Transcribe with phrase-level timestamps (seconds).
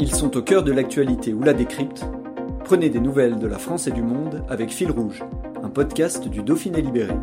[0.00, 2.04] Ils sont au cœur de l'actualité ou la décrypte.
[2.64, 5.24] Prenez des nouvelles de la France et du monde avec Fil Rouge,
[5.60, 7.14] un podcast du Dauphiné Libéré.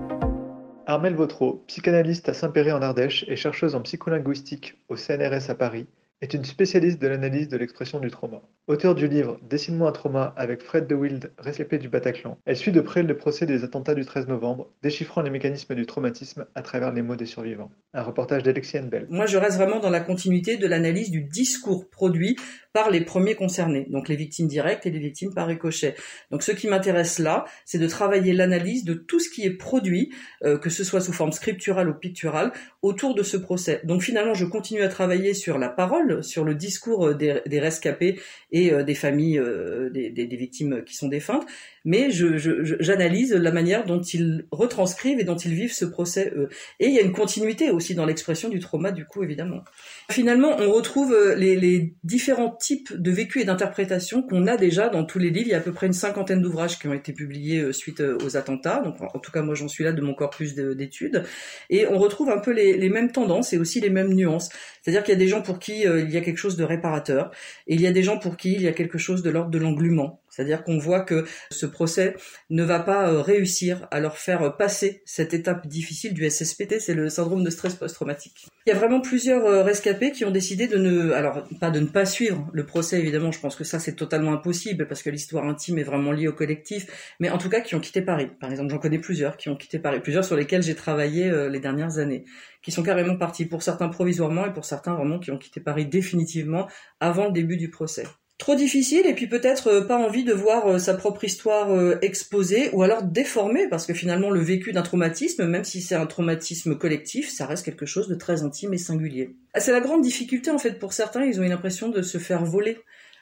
[0.85, 5.87] Armelle Vautreau, psychanalyste à Saint-Péry en Ardèche et chercheuse en psycholinguistique au CNRS à Paris,
[6.25, 8.41] est une spécialiste de l'analyse de l'expression du trauma.
[8.67, 12.71] Auteur du livre Dessine-moi un trauma avec Fred de Wild, rescapé du Bataclan, elle suit
[12.71, 16.63] de près le procès des attentats du 13 novembre, déchiffrant les mécanismes du traumatisme à
[16.63, 17.69] travers les mots des survivants.
[17.93, 19.05] Un reportage d'Alexiane Bell.
[19.11, 22.37] Moi, je reste vraiment dans la continuité de l'analyse du discours produit
[22.75, 25.95] par les premiers concernés, donc les victimes directes et les victimes par ricochet.
[26.29, 30.13] Donc ce qui m'intéresse là, c'est de travailler l'analyse de tout ce qui est produit,
[30.43, 33.79] euh, que ce soit sous forme scripturale ou picturale, autour de ce procès.
[33.85, 38.19] Donc finalement, je continue à travailler sur la parole, sur le discours euh, des, rescapés
[38.51, 41.45] et euh, des familles euh, des, victimes qui sont défuntes,
[41.85, 46.49] mais j'analyse la manière dont ils retranscrivent et dont ils vivent ce procès eux.
[46.79, 49.63] Et il y a une continuité aussi dans l'expression du trauma, du coup, évidemment.
[50.09, 55.19] Finalement, on retrouve les, différents types de vécus et d'interprétations qu'on a déjà dans tous
[55.19, 55.47] les livres.
[55.47, 58.37] Il y a à peu près une cinquantaine d'ouvrages qui ont été publiés suite aux
[58.37, 58.81] attentats.
[58.81, 61.23] Donc, en tout cas, moi, j'en suis là de mon corpus d'études.
[61.69, 64.49] Et on retrouve un peu les, mêmes tendances et aussi les mêmes nuances.
[64.81, 67.31] C'est-à-dire qu'il y a des gens pour qui il y a quelque chose de réparateur,
[67.67, 69.51] et il y a des gens pour qui il y a quelque chose de l'ordre
[69.51, 70.21] de l'englument.
[70.35, 72.15] C'est-à-dire qu'on voit que ce procès
[72.49, 76.93] ne va pas euh, réussir à leur faire passer cette étape difficile du SSPT, c'est
[76.93, 78.47] le syndrome de stress post-traumatique.
[78.67, 81.79] Il y a vraiment plusieurs euh, rescapés qui ont décidé de ne, alors pas de
[81.79, 85.09] ne pas suivre le procès évidemment, je pense que ça c'est totalement impossible parce que
[85.09, 88.29] l'histoire intime est vraiment liée au collectif, mais en tout cas qui ont quitté Paris.
[88.39, 91.49] Par exemple, j'en connais plusieurs qui ont quitté Paris, plusieurs sur lesquels j'ai travaillé euh,
[91.49, 92.25] les dernières années,
[92.61, 95.85] qui sont carrément partis, pour certains provisoirement et pour certains vraiment qui ont quitté Paris
[95.85, 96.67] définitivement
[96.99, 98.05] avant le début du procès
[98.45, 101.97] trop difficile et puis peut-être euh, pas envie de voir euh, sa propre histoire euh,
[102.03, 106.05] exposée ou alors déformée parce que finalement le vécu d'un traumatisme, même si c'est un
[106.05, 109.35] traumatisme collectif, ça reste quelque chose de très intime et singulier.
[109.55, 112.19] Ah, c'est la grande difficulté en fait pour certains, ils ont une l'impression de se
[112.19, 112.77] faire voler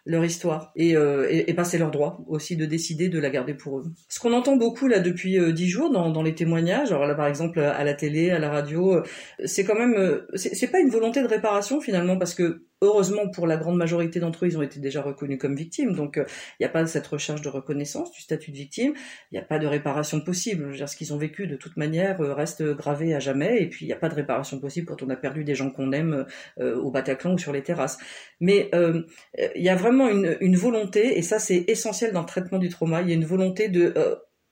[0.06, 3.80] leur histoire et, euh, et, passer leur droit aussi de décider de la garder pour
[3.80, 3.86] eux.
[4.10, 7.62] Ce qu'on entend beaucoup là depuis dix jours dans, les témoignages, alors là par exemple
[7.62, 9.02] à la télé, à la radio,
[9.46, 13.56] c'est quand même c'est pas une volonté de réparation finalement parce que Heureusement, pour la
[13.56, 15.94] grande majorité d'entre eux, ils ont été déjà reconnus comme victimes.
[15.94, 16.26] Donc, il euh,
[16.60, 18.94] n'y a pas cette recherche de reconnaissance du statut de victime.
[19.32, 20.74] Il n'y a pas de réparation possible.
[20.74, 23.62] Je ce qu'ils ont vécu, de toute manière, euh, reste gravé à jamais.
[23.62, 25.70] Et puis, il n'y a pas de réparation possible quand on a perdu des gens
[25.70, 26.26] qu'on aime
[26.60, 27.98] euh, au Bataclan ou sur les terrasses.
[28.42, 32.68] Mais il y a vraiment une, volonté, et ça, c'est essentiel dans le traitement du
[32.68, 33.02] trauma.
[33.02, 33.94] Il y a une volonté de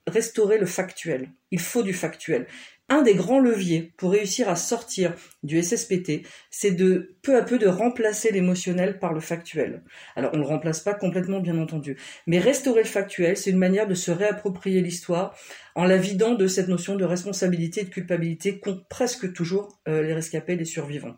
[0.06, 1.30] restaurer le factuel.
[1.50, 2.46] Il faut du factuel
[2.92, 7.58] un des grands leviers pour réussir à sortir du SSPT, c'est de peu à peu
[7.58, 9.82] de remplacer l'émotionnel par le factuel.
[10.14, 11.96] Alors on ne le remplace pas complètement bien entendu,
[12.26, 15.34] mais restaurer le factuel, c'est une manière de se réapproprier l'histoire
[15.74, 20.02] en la vidant de cette notion de responsabilité et de culpabilité qu'ont presque toujours euh,
[20.02, 21.16] les rescapés, les survivants.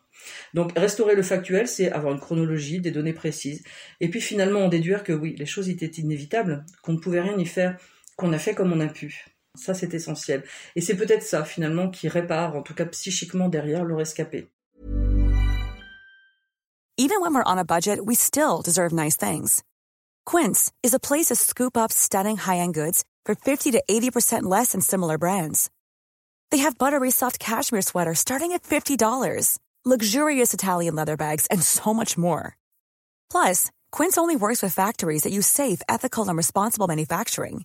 [0.53, 3.65] Donc restaurer le factuel, c'est avoir une chronologie, des données précises,
[4.01, 7.37] et puis finalement en déduire que oui, les choses étaient inévitables, qu'on ne pouvait rien
[7.37, 7.77] y faire,
[8.17, 9.25] qu'on a fait comme on a pu.
[9.57, 10.43] Ça, c'est essentiel.
[10.75, 14.49] Et c'est peut-être ça, finalement, qui répare, en tout cas psychiquement, derrière le rescapé.
[16.97, 19.65] Even when we're on a budget, we still deserve nice things.
[20.25, 24.73] Quince is a place to scoop up stunning high-end goods for 50 to 80% less
[24.73, 25.71] than similar brands.
[26.51, 31.93] They have buttery soft cashmere sweaters starting at $50, luxurious Italian leather bags, and so
[31.93, 32.57] much more.
[33.29, 37.65] Plus, Quince only works with factories that use safe, ethical, and responsible manufacturing.